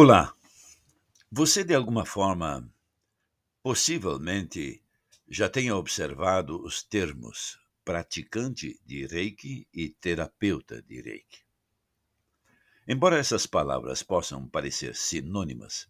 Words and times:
Olá! 0.00 0.32
Você, 1.28 1.64
de 1.64 1.74
alguma 1.74 2.06
forma, 2.06 2.72
possivelmente 3.60 4.80
já 5.28 5.48
tenha 5.48 5.74
observado 5.74 6.64
os 6.64 6.84
termos 6.84 7.58
praticante 7.84 8.80
de 8.86 9.06
Reiki 9.06 9.66
e 9.74 9.88
terapeuta 9.88 10.80
de 10.82 11.00
Reiki. 11.00 11.44
Embora 12.86 13.18
essas 13.18 13.44
palavras 13.44 14.00
possam 14.04 14.48
parecer 14.48 14.94
sinônimas, 14.94 15.88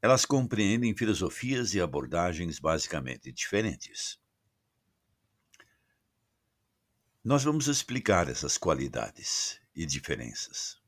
elas 0.00 0.24
compreendem 0.24 0.96
filosofias 0.96 1.74
e 1.74 1.80
abordagens 1.80 2.60
basicamente 2.60 3.32
diferentes. 3.32 4.16
Nós 7.24 7.42
vamos 7.42 7.66
explicar 7.66 8.28
essas 8.28 8.56
qualidades 8.56 9.60
e 9.74 9.84
diferenças. 9.84 10.81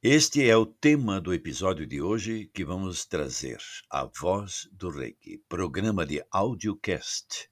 Este 0.00 0.48
é 0.48 0.56
o 0.56 0.64
tema 0.64 1.20
do 1.20 1.34
episódio 1.34 1.84
de 1.84 2.00
hoje 2.00 2.48
que 2.54 2.64
vamos 2.64 3.04
trazer, 3.04 3.58
A 3.90 4.04
Voz 4.04 4.68
do 4.70 4.90
Reiki, 4.90 5.42
programa 5.48 6.06
de 6.06 6.24
audiocast, 6.30 7.50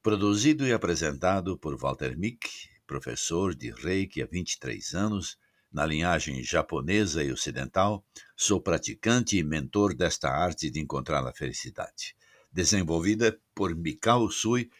produzido 0.00 0.64
e 0.64 0.72
apresentado 0.72 1.58
por 1.58 1.76
Walter 1.76 2.16
Mick, 2.16 2.48
professor 2.86 3.52
de 3.52 3.72
Reiki 3.72 4.22
há 4.22 4.26
23 4.26 4.94
anos, 4.94 5.36
na 5.72 5.84
linhagem 5.84 6.40
japonesa 6.44 7.24
e 7.24 7.32
ocidental, 7.32 8.06
sou 8.36 8.60
praticante 8.60 9.36
e 9.36 9.42
mentor 9.42 9.92
desta 9.92 10.30
arte 10.30 10.70
de 10.70 10.78
encontrar 10.78 11.26
a 11.26 11.34
felicidade, 11.34 12.14
desenvolvida 12.52 13.36
por 13.52 13.74
Mikao 13.74 14.30
Sui 14.30 14.70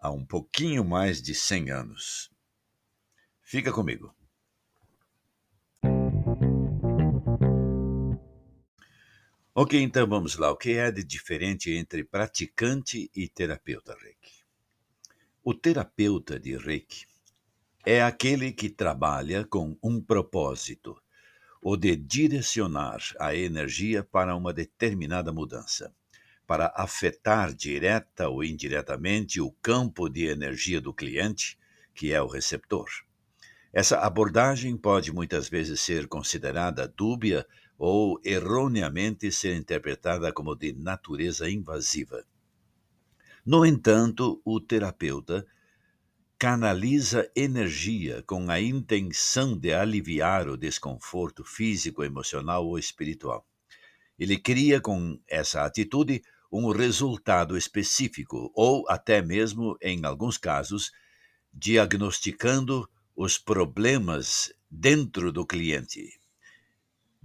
há 0.00 0.10
um 0.10 0.26
pouquinho 0.26 0.84
mais 0.84 1.22
de 1.22 1.32
100 1.32 1.70
anos. 1.70 2.28
Fica 3.40 3.70
comigo. 3.70 4.12
Ok, 9.56 9.80
então 9.80 10.04
vamos 10.04 10.36
lá. 10.36 10.50
O 10.50 10.56
que 10.56 10.72
é 10.72 10.90
de 10.90 11.04
diferente 11.04 11.70
entre 11.70 12.02
praticante 12.02 13.08
e 13.14 13.28
terapeuta 13.28 13.94
Reiki? 13.94 14.42
O 15.44 15.54
terapeuta 15.54 16.40
de 16.40 16.56
Reiki 16.56 17.06
é 17.86 18.02
aquele 18.02 18.50
que 18.50 18.68
trabalha 18.68 19.44
com 19.44 19.78
um 19.80 20.00
propósito, 20.00 21.00
o 21.62 21.76
de 21.76 21.94
direcionar 21.94 22.98
a 23.20 23.32
energia 23.36 24.02
para 24.02 24.34
uma 24.34 24.52
determinada 24.52 25.32
mudança, 25.32 25.94
para 26.48 26.72
afetar 26.74 27.54
direta 27.54 28.28
ou 28.28 28.42
indiretamente 28.42 29.40
o 29.40 29.52
campo 29.62 30.08
de 30.08 30.26
energia 30.26 30.80
do 30.80 30.92
cliente, 30.92 31.56
que 31.94 32.12
é 32.12 32.20
o 32.20 32.26
receptor. 32.26 32.88
Essa 33.72 34.00
abordagem 34.00 34.76
pode 34.76 35.12
muitas 35.12 35.48
vezes 35.48 35.80
ser 35.80 36.08
considerada 36.08 36.88
dúbia 36.88 37.46
ou 37.78 38.20
erroneamente 38.24 39.30
ser 39.32 39.56
interpretada 39.56 40.32
como 40.32 40.54
de 40.54 40.72
natureza 40.72 41.50
invasiva. 41.50 42.24
No 43.44 43.66
entanto, 43.66 44.40
o 44.44 44.60
terapeuta 44.60 45.46
canaliza 46.38 47.30
energia 47.34 48.22
com 48.22 48.50
a 48.50 48.60
intenção 48.60 49.56
de 49.56 49.72
aliviar 49.72 50.48
o 50.48 50.56
desconforto 50.56 51.44
físico, 51.44 52.02
emocional 52.02 52.66
ou 52.66 52.78
espiritual. 52.78 53.46
Ele 54.18 54.38
cria 54.38 54.80
com 54.80 55.18
essa 55.28 55.64
atitude 55.64 56.22
um 56.50 56.70
resultado 56.70 57.56
específico 57.56 58.52
ou 58.54 58.84
até 58.88 59.20
mesmo, 59.20 59.76
em 59.82 60.04
alguns 60.04 60.38
casos, 60.38 60.92
diagnosticando 61.52 62.88
os 63.16 63.38
problemas 63.38 64.52
dentro 64.70 65.32
do 65.32 65.46
cliente. 65.46 66.20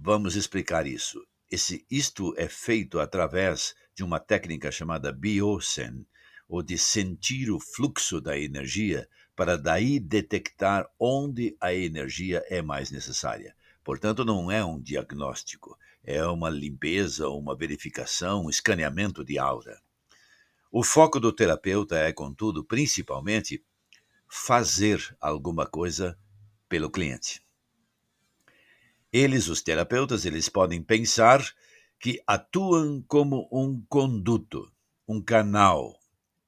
Vamos 0.02 0.34
explicar 0.34 0.86
isso. 0.86 1.22
Esse, 1.50 1.84
isto 1.90 2.32
é 2.38 2.48
feito 2.48 2.98
através 2.98 3.74
de 3.94 4.02
uma 4.02 4.18
técnica 4.18 4.72
chamada 4.72 5.12
Biosen, 5.12 6.06
ou 6.48 6.62
de 6.62 6.78
sentir 6.78 7.50
o 7.50 7.60
fluxo 7.60 8.18
da 8.18 8.38
energia, 8.38 9.06
para 9.36 9.58
daí 9.58 10.00
detectar 10.00 10.88
onde 10.98 11.54
a 11.60 11.74
energia 11.74 12.42
é 12.48 12.62
mais 12.62 12.90
necessária. 12.90 13.54
Portanto, 13.84 14.24
não 14.24 14.50
é 14.50 14.64
um 14.64 14.80
diagnóstico, 14.80 15.78
é 16.02 16.24
uma 16.24 16.48
limpeza, 16.48 17.28
uma 17.28 17.54
verificação, 17.54 18.46
um 18.46 18.50
escaneamento 18.50 19.22
de 19.22 19.38
aura. 19.38 19.82
O 20.72 20.82
foco 20.82 21.20
do 21.20 21.30
terapeuta 21.30 21.98
é, 21.98 22.10
contudo, 22.10 22.64
principalmente 22.64 23.62
fazer 24.26 25.14
alguma 25.20 25.66
coisa 25.66 26.18
pelo 26.70 26.90
cliente. 26.90 27.42
Eles, 29.12 29.48
os 29.48 29.60
terapeutas, 29.60 30.24
eles 30.24 30.48
podem 30.48 30.80
pensar 30.80 31.44
que 31.98 32.22
atuam 32.26 33.02
como 33.08 33.48
um 33.50 33.84
conduto, 33.88 34.70
um 35.06 35.20
canal, 35.20 35.98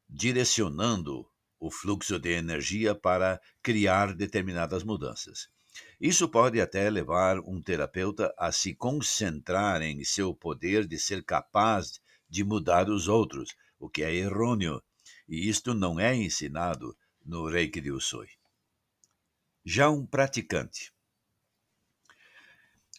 direcionando 0.09 1.29
o 1.59 1.73
fluxo 1.73 2.21
de 2.21 2.31
energia 2.31 2.95
para 2.95 3.41
criar 3.61 4.15
determinadas 4.15 4.85
mudanças. 4.85 5.49
Isso 6.01 6.29
pode 6.29 6.61
até 6.61 6.89
levar 6.89 7.41
um 7.41 7.61
terapeuta 7.61 8.33
a 8.39 8.53
se 8.53 8.75
concentrar 8.75 9.83
em 9.83 10.05
seu 10.05 10.33
poder 10.33 10.87
de 10.87 11.01
ser 11.01 11.25
capaz 11.25 12.01
de 12.29 12.45
mudar 12.45 12.89
os 12.89 13.09
outros, 13.09 13.57
o 13.79 13.89
que 13.89 14.05
é 14.05 14.15
errôneo, 14.15 14.81
e 15.29 15.49
isto 15.49 15.75
não 15.75 15.99
é 15.99 16.15
ensinado 16.15 16.97
no 17.25 17.49
Reiki 17.49 17.81
de 17.81 17.91
Usui. 17.91 18.29
Já 19.65 19.91
um 19.91 20.07
praticante 20.07 20.93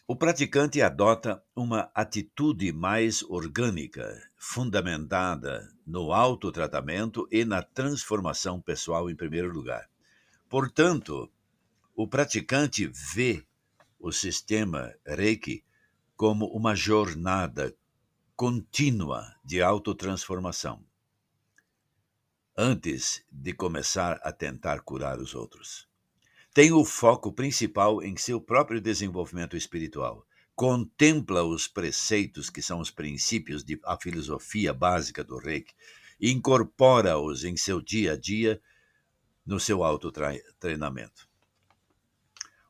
o 0.06 0.14
praticante 0.14 0.82
adota 0.82 1.42
uma 1.56 1.90
atitude 1.94 2.70
mais 2.72 3.22
orgânica, 3.22 4.30
fundamentada 4.36 5.72
no 5.86 6.12
autotratamento 6.12 7.26
e 7.32 7.42
na 7.42 7.62
transformação 7.62 8.60
pessoal 8.60 9.08
em 9.08 9.16
primeiro 9.16 9.50
lugar. 9.50 9.88
Portanto, 10.46 11.32
o 11.96 12.06
praticante 12.06 12.86
vê 12.86 13.46
o 13.98 14.12
sistema 14.12 14.94
Reiki 15.06 15.64
como 16.14 16.46
uma 16.48 16.74
jornada 16.74 17.74
contínua 18.36 19.34
de 19.42 19.62
autotransformação, 19.62 20.84
antes 22.54 23.24
de 23.32 23.54
começar 23.54 24.20
a 24.22 24.30
tentar 24.30 24.80
curar 24.80 25.18
os 25.18 25.34
outros 25.34 25.88
tem 26.54 26.70
o 26.70 26.84
foco 26.84 27.32
principal 27.32 28.00
em 28.00 28.16
seu 28.16 28.40
próprio 28.40 28.80
desenvolvimento 28.80 29.56
espiritual. 29.56 30.24
Contempla 30.54 31.42
os 31.42 31.66
preceitos 31.66 32.48
que 32.48 32.62
são 32.62 32.78
os 32.78 32.92
princípios 32.92 33.64
de 33.64 33.80
a 33.84 33.98
filosofia 34.00 34.72
básica 34.72 35.24
do 35.24 35.36
Reiki 35.36 35.74
incorpora-os 36.20 37.42
em 37.42 37.56
seu 37.56 37.82
dia 37.82 38.12
a 38.12 38.16
dia 38.16 38.62
no 39.44 39.58
seu 39.58 39.82
autotreinamento. 39.82 41.28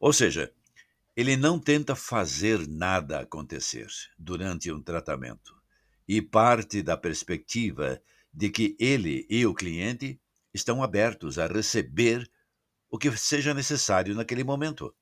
Ou 0.00 0.14
seja, 0.14 0.50
ele 1.14 1.36
não 1.36 1.58
tenta 1.58 1.94
fazer 1.94 2.66
nada 2.66 3.20
acontecer 3.20 3.86
durante 4.18 4.72
um 4.72 4.82
tratamento 4.82 5.54
e 6.08 6.22
parte 6.22 6.82
da 6.82 6.96
perspectiva 6.96 8.00
de 8.32 8.48
que 8.48 8.74
ele 8.80 9.26
e 9.28 9.44
o 9.44 9.54
cliente 9.54 10.18
estão 10.54 10.82
abertos 10.82 11.38
a 11.38 11.46
receber 11.46 12.26
o 12.94 12.98
que 12.98 13.10
seja 13.16 13.52
necessário 13.52 14.14
naquele 14.14 14.44
momento. 14.44 14.94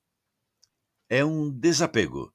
É 1.11 1.23
um 1.23 1.51
desapego 1.51 2.35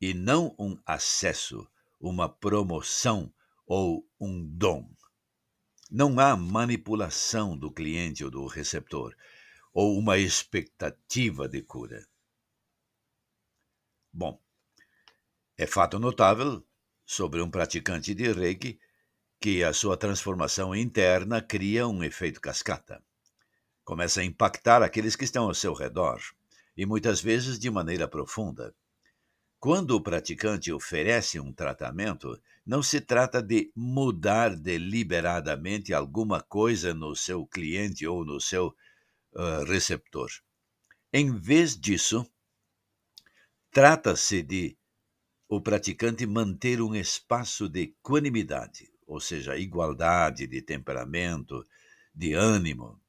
e 0.00 0.14
não 0.14 0.56
um 0.58 0.80
acesso, 0.86 1.70
uma 2.00 2.26
promoção 2.26 3.30
ou 3.66 4.08
um 4.18 4.42
dom. 4.42 4.90
Não 5.90 6.18
há 6.18 6.34
manipulação 6.34 7.54
do 7.54 7.70
cliente 7.70 8.24
ou 8.24 8.30
do 8.30 8.46
receptor, 8.46 9.14
ou 9.74 9.98
uma 9.98 10.16
expectativa 10.16 11.46
de 11.46 11.60
cura. 11.60 12.08
Bom, 14.10 14.40
é 15.58 15.66
fato 15.66 15.98
notável 15.98 16.66
sobre 17.04 17.42
um 17.42 17.50
praticante 17.50 18.14
de 18.14 18.32
Reiki 18.32 18.80
que 19.38 19.62
a 19.62 19.74
sua 19.74 19.98
transformação 19.98 20.74
interna 20.74 21.42
cria 21.42 21.86
um 21.86 22.02
efeito 22.02 22.40
cascata 22.40 23.04
começa 23.88 24.20
a 24.20 24.24
impactar 24.24 24.82
aqueles 24.82 25.16
que 25.16 25.24
estão 25.24 25.44
ao 25.44 25.54
seu 25.54 25.72
redor, 25.72 26.20
e 26.76 26.84
muitas 26.84 27.22
vezes 27.22 27.58
de 27.58 27.70
maneira 27.70 28.06
profunda. 28.06 28.74
Quando 29.58 29.92
o 29.92 30.02
praticante 30.02 30.70
oferece 30.70 31.40
um 31.40 31.54
tratamento, 31.54 32.38
não 32.66 32.82
se 32.82 33.00
trata 33.00 33.42
de 33.42 33.72
mudar 33.74 34.54
deliberadamente 34.54 35.94
alguma 35.94 36.42
coisa 36.42 36.92
no 36.92 37.16
seu 37.16 37.46
cliente 37.46 38.06
ou 38.06 38.26
no 38.26 38.38
seu 38.38 38.76
uh, 39.32 39.64
receptor. 39.66 40.28
Em 41.10 41.34
vez 41.34 41.74
disso, 41.74 42.30
trata-se 43.70 44.42
de 44.42 44.76
o 45.48 45.62
praticante 45.62 46.26
manter 46.26 46.82
um 46.82 46.94
espaço 46.94 47.70
de 47.70 47.84
equanimidade, 47.84 48.92
ou 49.06 49.18
seja, 49.18 49.56
igualdade 49.56 50.46
de 50.46 50.60
temperamento, 50.60 51.66
de 52.14 52.34
ânimo, 52.34 53.00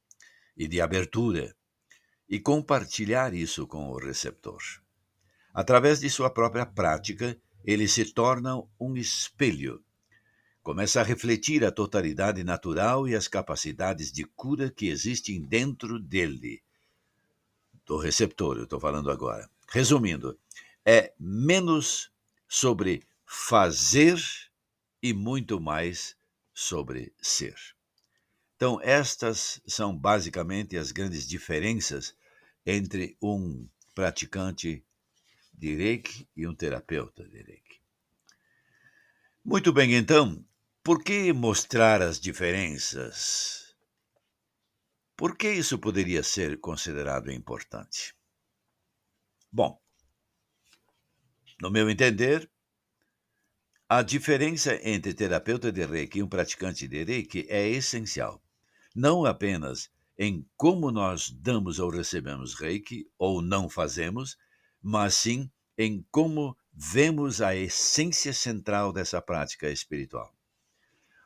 e 0.60 0.68
de 0.68 0.78
abertura, 0.78 1.56
e 2.28 2.38
compartilhar 2.38 3.32
isso 3.32 3.66
com 3.66 3.88
o 3.88 3.96
receptor. 3.96 4.60
Através 5.54 6.00
de 6.00 6.10
sua 6.10 6.28
própria 6.28 6.66
prática, 6.66 7.34
ele 7.64 7.88
se 7.88 8.12
torna 8.12 8.62
um 8.78 8.94
espelho. 8.94 9.82
Começa 10.62 11.00
a 11.00 11.02
refletir 11.02 11.64
a 11.64 11.72
totalidade 11.72 12.44
natural 12.44 13.08
e 13.08 13.14
as 13.14 13.26
capacidades 13.26 14.12
de 14.12 14.22
cura 14.24 14.70
que 14.70 14.88
existem 14.88 15.40
dentro 15.40 15.98
dele. 15.98 16.62
Do 17.86 17.96
receptor, 17.96 18.58
eu 18.58 18.64
estou 18.64 18.78
falando 18.78 19.10
agora. 19.10 19.48
Resumindo, 19.66 20.38
é 20.84 21.14
menos 21.18 22.12
sobre 22.46 23.02
fazer 23.24 24.20
e 25.02 25.14
muito 25.14 25.58
mais 25.58 26.14
sobre 26.52 27.14
ser. 27.18 27.56
Então, 28.60 28.78
estas 28.82 29.58
são 29.66 29.96
basicamente 29.96 30.76
as 30.76 30.92
grandes 30.92 31.26
diferenças 31.26 32.14
entre 32.66 33.16
um 33.22 33.66
praticante 33.94 34.84
de 35.54 35.76
Reiki 35.76 36.28
e 36.36 36.46
um 36.46 36.54
terapeuta 36.54 37.26
de 37.26 37.38
Reiki. 37.38 37.80
Muito 39.42 39.72
bem, 39.72 39.94
então, 39.94 40.44
por 40.84 41.02
que 41.02 41.32
mostrar 41.32 42.02
as 42.02 42.20
diferenças? 42.20 43.74
Por 45.16 45.38
que 45.38 45.50
isso 45.50 45.78
poderia 45.78 46.22
ser 46.22 46.60
considerado 46.60 47.32
importante? 47.32 48.14
Bom, 49.50 49.80
no 51.62 51.70
meu 51.70 51.88
entender, 51.88 52.46
a 53.88 54.02
diferença 54.02 54.78
entre 54.86 55.14
terapeuta 55.14 55.72
de 55.72 55.82
Reiki 55.86 56.18
e 56.18 56.22
um 56.22 56.28
praticante 56.28 56.86
de 56.86 57.02
Reiki 57.04 57.46
é 57.48 57.66
essencial. 57.66 58.38
Não 58.94 59.24
apenas 59.24 59.90
em 60.18 60.46
como 60.56 60.90
nós 60.90 61.30
damos 61.30 61.78
ou 61.78 61.90
recebemos 61.90 62.54
Reiki 62.54 63.08
ou 63.18 63.40
não 63.40 63.68
fazemos, 63.68 64.36
mas 64.82 65.14
sim 65.14 65.50
em 65.78 66.04
como 66.10 66.56
vemos 66.72 67.40
a 67.40 67.54
essência 67.56 68.32
central 68.32 68.92
dessa 68.92 69.22
prática 69.22 69.70
espiritual. 69.70 70.34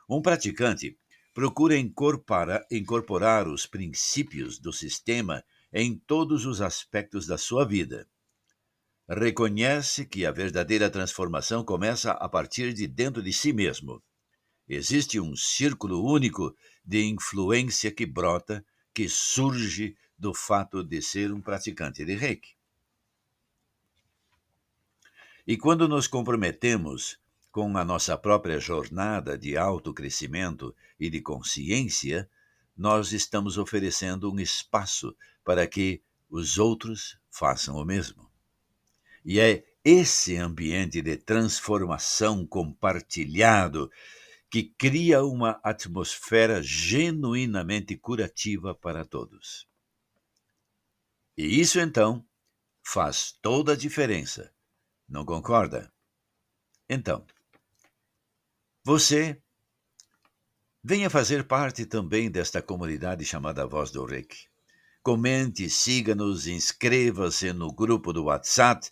Um 0.09 0.21
praticante 0.21 0.97
procura 1.33 1.77
incorporar, 1.77 2.65
incorporar 2.71 3.47
os 3.47 3.65
princípios 3.65 4.59
do 4.59 4.71
sistema 4.71 5.43
em 5.73 5.97
todos 5.97 6.45
os 6.45 6.61
aspectos 6.61 7.27
da 7.27 7.37
sua 7.37 7.65
vida. 7.65 8.07
Reconhece 9.09 10.05
que 10.05 10.25
a 10.25 10.31
verdadeira 10.31 10.89
transformação 10.89 11.63
começa 11.63 12.11
a 12.11 12.29
partir 12.29 12.73
de 12.73 12.87
dentro 12.87 13.21
de 13.21 13.33
si 13.33 13.51
mesmo. 13.51 14.01
Existe 14.67 15.19
um 15.19 15.35
círculo 15.35 16.03
único 16.03 16.55
de 16.83 17.03
influência 17.05 17.91
que 17.91 18.05
brota, 18.05 18.65
que 18.93 19.07
surge 19.07 19.95
do 20.17 20.33
fato 20.33 20.83
de 20.83 21.01
ser 21.01 21.31
um 21.31 21.41
praticante 21.41 22.03
de 22.03 22.15
reiki. 22.15 22.55
E 25.45 25.57
quando 25.57 25.87
nos 25.87 26.07
comprometemos 26.07 27.19
com 27.51 27.77
a 27.77 27.85
nossa 27.85 28.17
própria 28.17 28.59
jornada 28.59 29.37
de 29.37 29.55
autocrescimento 29.55 30.75
e 30.99 31.09
de 31.09 31.21
consciência, 31.21 32.29
nós 32.75 33.13
estamos 33.13 33.57
oferecendo 33.57 34.31
um 34.31 34.39
espaço 34.39 35.15
para 35.43 35.67
que 35.67 36.01
os 36.29 36.57
outros 36.57 37.17
façam 37.29 37.75
o 37.75 37.85
mesmo. 37.85 38.29
E 39.23 39.39
é 39.39 39.63
esse 39.83 40.35
ambiente 40.35 41.01
de 41.01 41.15
transformação 41.15 42.45
compartilhado 42.45 43.91
que 44.55 44.73
cria 44.77 45.21
uma 45.21 45.59
atmosfera 45.61 46.63
genuinamente 46.63 47.97
curativa 47.97 48.73
para 48.73 49.03
todos. 49.03 49.67
E 51.37 51.59
isso 51.59 51.77
então 51.77 52.25
faz 52.81 53.33
toda 53.41 53.73
a 53.73 53.75
diferença 53.75 54.49
não 55.09 55.25
concorda? 55.25 55.91
Então, 56.87 57.27
você 58.81 59.43
venha 60.81 61.09
fazer 61.09 61.45
parte 61.45 61.85
também 61.85 62.31
desta 62.31 62.61
comunidade 62.61 63.25
chamada 63.25 63.67
Voz 63.67 63.91
do 63.91 64.05
Reiki. 64.05 64.47
Comente, 65.03 65.69
siga-nos, 65.69 66.47
inscreva-se 66.47 67.51
no 67.51 67.73
grupo 67.73 68.13
do 68.13 68.23
WhatsApp. 68.23 68.89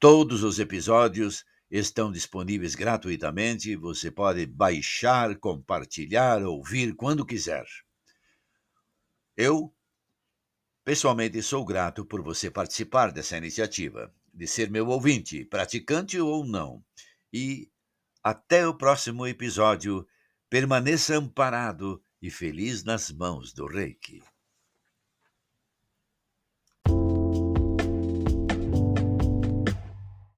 Todos 0.00 0.42
os 0.42 0.58
episódios 0.58 1.44
estão 1.70 2.10
disponíveis 2.10 2.74
gratuitamente. 2.74 3.76
Você 3.76 4.10
pode 4.10 4.46
baixar, 4.46 5.36
compartilhar, 5.36 6.42
ouvir 6.42 6.94
quando 6.94 7.24
quiser. 7.24 7.64
Eu, 9.36 9.72
pessoalmente, 10.84 11.40
sou 11.42 11.64
grato 11.64 12.04
por 12.04 12.22
você 12.22 12.50
participar 12.50 13.12
dessa 13.12 13.36
iniciativa 13.36 14.12
de 14.32 14.46
ser 14.46 14.70
meu 14.70 14.88
ouvinte, 14.88 15.44
praticante 15.44 16.18
ou 16.18 16.44
não. 16.44 16.84
E 17.32 17.70
até 18.22 18.66
o 18.66 18.74
próximo 18.74 19.26
episódio, 19.26 20.06
permaneça 20.48 21.16
amparado 21.16 22.02
e 22.20 22.30
feliz 22.30 22.84
nas 22.84 23.10
mãos 23.10 23.52
do 23.52 23.66
Reiki. 23.66 24.22